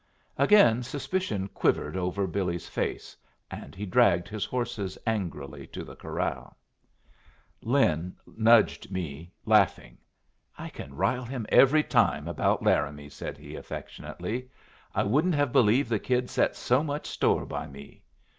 [0.35, 3.15] Again suspicion quivered over Billy's face,
[3.51, 6.57] and he dragged his horses angrily to the corral.
[7.61, 9.99] Lin nudged me, laughing.
[10.57, 14.49] "I can rile him every time about Laramie," said he, affectionately.
[14.95, 18.01] "I wouldn't have believed the kid set so much store by me.